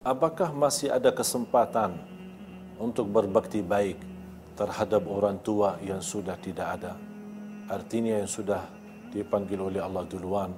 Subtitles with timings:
[0.00, 1.92] Apakah masih ada kesempatan
[2.80, 4.00] untuk berbakti baik
[4.56, 6.96] terhadap orang tua yang sudah tidak ada?
[7.68, 8.64] Artinya yang sudah
[9.12, 10.56] dipanggil oleh Allah duluan,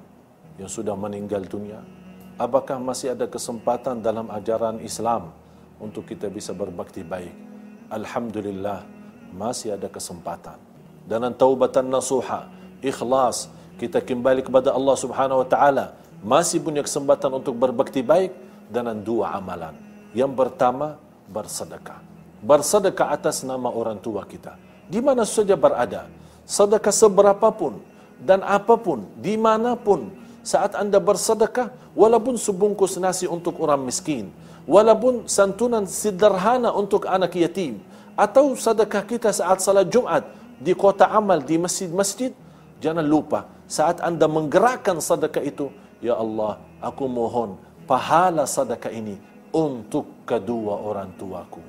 [0.55, 1.83] yang sudah meninggal dunia.
[2.39, 5.35] Apakah masih ada kesempatan dalam ajaran Islam
[5.75, 7.35] untuk kita bisa berbakti baik?
[7.91, 8.87] Alhamdulillah,
[9.35, 10.55] masih ada kesempatan.
[11.03, 12.47] Dan taubatan nasuha,
[12.79, 18.97] ikhlas, kita kembali kepada Allah Subhanahu wa taala, masih punya kesempatan untuk berbakti baik dengan
[18.97, 19.77] dua amalan.
[20.17, 20.97] Yang pertama,
[21.29, 22.01] bersedekah.
[22.41, 24.57] Bersedekah atas nama orang tua kita.
[24.89, 26.09] Di mana saja berada.
[26.43, 27.79] Sedekah seberapapun
[28.17, 30.09] dan apapun, dimanapun.
[30.43, 34.27] Saat anda bersedekah, walaupun sebungkus nasi untuk orang miskin,
[34.67, 37.79] walaupun santunan sederhana untuk anak yatim,
[38.19, 40.27] atau sedekah kita saat salat Jumat
[40.59, 42.35] di kota amal, di masjid-masjid,
[42.83, 45.71] jangan lupa saat anda menggerakkan sedekah itu,
[46.03, 47.55] Ya Allah, aku mohon
[47.85, 49.19] pahala sedekah ini
[49.53, 51.61] untuk kedua orang tuaku,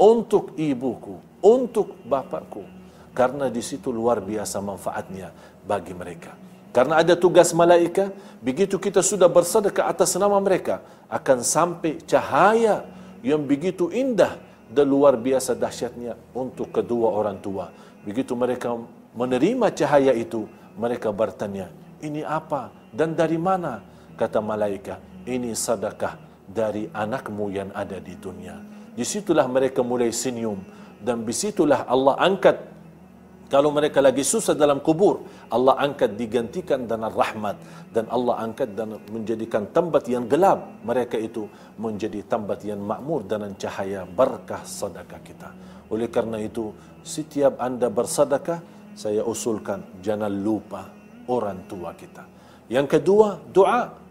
[0.00, 2.64] untuk ibuku, untuk bapakku.
[3.12, 5.34] Karena di situ luar biasa manfaatnya
[5.66, 6.38] bagi mereka.
[6.70, 12.86] Karena ada tugas malaikat, begitu kita sudah bersedekah atas nama mereka, akan sampai cahaya
[13.24, 14.38] yang begitu indah
[14.70, 17.74] dan luar biasa dahsyatnya untuk kedua orang tua.
[18.06, 18.78] Begitu mereka
[19.16, 20.46] menerima cahaya itu,
[20.78, 23.82] mereka bertanya, ini apa dan dari mana?
[24.14, 26.16] Kata malaikat, ini sedekah
[26.48, 28.56] dari anakmu yang ada di dunia.
[28.96, 30.58] Di situlah mereka mulai senyum
[31.04, 32.56] dan di situlah Allah angkat
[33.48, 37.56] kalau mereka lagi susah dalam kubur, Allah angkat digantikan dengan rahmat
[37.96, 41.48] dan Allah angkat dan menjadikan tempat yang gelap mereka itu
[41.80, 45.48] menjadi tempat yang makmur dengan cahaya berkah sedekah kita.
[45.88, 48.60] Oleh karena itu, setiap anda bersedekah,
[48.92, 50.92] saya usulkan jangan lupa
[51.32, 52.28] orang tua kita.
[52.68, 54.07] Yang kedua, doa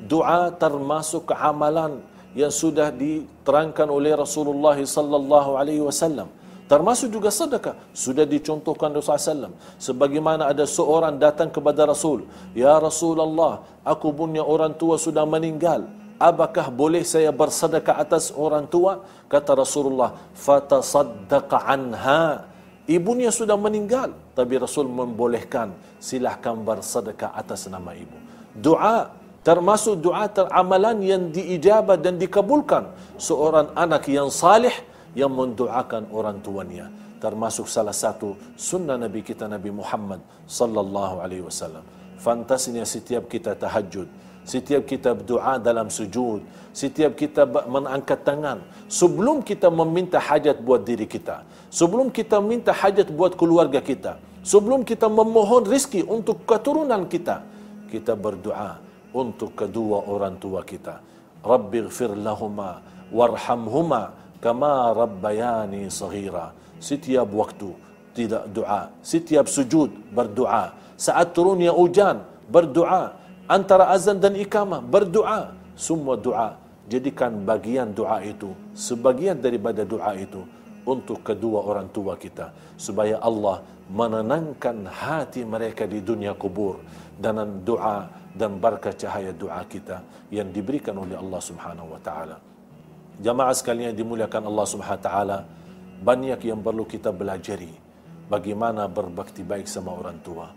[0.00, 2.04] doa termasuk amalan
[2.36, 6.28] yang sudah diterangkan oleh Rasulullah sallallahu alaihi wasallam.
[6.66, 7.78] Termasuk juga sedekah.
[7.94, 12.26] Sudah dicontohkan Rasulullah SAW sebagaimana ada seorang datang kepada Rasul
[12.58, 15.86] ya Rasulullah aku punya orang tua sudah meninggal.
[16.18, 19.04] Apakah boleh saya bersedekah atas orang tua?
[19.30, 22.50] Kata Rasulullah fatasaddaqa anha.
[22.88, 24.16] Ibunya sudah meninggal.
[24.34, 25.70] Tapi Rasul membolehkan
[26.02, 28.16] silahkan bersedekah atas nama ibu.
[28.56, 29.12] Doa
[29.46, 32.90] termasuk doa teramalan yang diijabah dan dikabulkan.
[33.14, 34.74] Seorang anak yang salih
[35.14, 36.90] yang mendoakan orang tuanya.
[37.22, 40.18] Termasuk salah satu sunnah Nabi kita Nabi Muhammad
[40.50, 41.86] sallallahu alaihi wasallam.
[42.18, 44.10] Fantasinya setiap kita tahajud
[44.46, 46.38] setiap kita berdoa dalam sujud
[46.70, 53.10] setiap kita mengangkat tangan sebelum kita meminta hajat buat diri kita sebelum kita minta hajat
[53.10, 57.42] buat keluarga kita sebelum kita memohon rizki untuk keturunan kita
[57.90, 61.02] kita berdoa untuk kedua orang tua kita.
[61.44, 62.82] Rabbi gfir lahuma
[63.14, 66.54] warhamhuma kama rabbayani saghira.
[66.82, 67.70] Setiap waktu
[68.16, 70.72] tidak doa, setiap sujud berdoa.
[70.96, 73.14] Saat turunnya hujan berdoa.
[73.46, 75.54] Antara azan dan ikamah berdoa.
[75.78, 80.46] Semua doa jadikan bagian doa itu sebagian daripada doa itu
[80.86, 83.60] untuk kedua orang tua kita supaya Allah
[83.90, 86.78] menenangkan hati mereka di dunia kubur
[87.18, 92.38] dengan doa dan berkah cahaya doa kita yang diberikan oleh Allah Subhanahu wa taala.
[93.18, 95.38] Jamaah sekalian yang dimuliakan Allah Subhanahu wa taala,
[96.04, 97.72] banyak yang perlu kita belajari
[98.30, 100.52] bagaimana berbakti baik sama orang tua.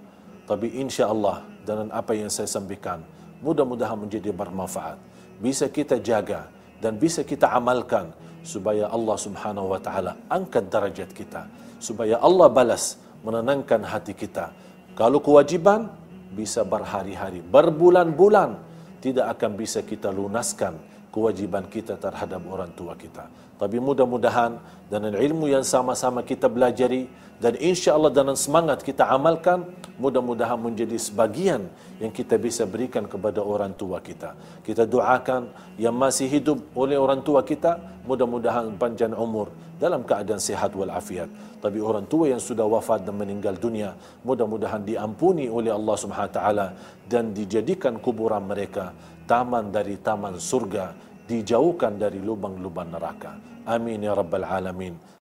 [0.45, 3.06] Tapi insya Allah dengan apa yang saya sampaikan,
[3.39, 4.97] mudah-mudahan menjadi bermanfaat.
[5.39, 6.51] Bisa kita jaga
[6.84, 12.97] dan bisa kita amalkan supaya Allah Subhanahu wa taala angkat derajat kita, supaya Allah balas
[13.23, 14.51] menenangkan hati kita.
[14.95, 15.91] Kalau kewajiban
[16.31, 18.59] bisa berhari-hari, berbulan-bulan
[19.00, 20.75] tidak akan bisa kita lunaskan
[21.09, 23.27] kewajiban kita terhadap orang tua kita.
[23.59, 24.56] Tapi mudah-mudahan
[24.88, 29.63] dengan ilmu yang sama-sama kita belajari dan insya Allah dengan semangat kita amalkan,
[29.95, 31.72] mudah-mudahan menjadi sebagian
[32.03, 34.35] yang kita bisa berikan kepada orang tua kita.
[34.59, 35.47] Kita doakan
[35.80, 41.31] yang masih hidup oleh orang tua kita, mudah-mudahan panjang umur dalam keadaan sehat walafiat.
[41.63, 43.95] Tapi orang tua yang sudah wafat dan meninggal dunia,
[44.27, 46.75] mudah-mudahan diampuni oleh Allah Subhanahu taala
[47.07, 48.92] dan dijadikan kuburan mereka
[49.31, 50.92] taman dari taman surga,
[51.24, 53.39] dijauhkan dari lubang-lubang neraka.
[53.63, 55.19] Amin ya rabbal alamin.